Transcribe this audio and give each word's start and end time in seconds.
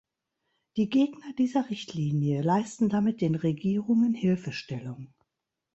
Die 0.77 0.89
Gegner 0.89 1.31
dieser 1.37 1.69
Richtlinie 1.69 2.41
leisten 2.41 2.89
damit 2.89 3.21
den 3.21 3.35
Regierungen 3.35 4.15
Hilfestellung. 4.15 5.13